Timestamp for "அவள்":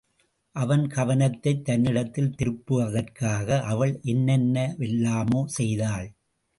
3.63-3.99